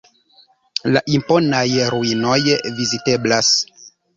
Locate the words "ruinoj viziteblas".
1.97-3.53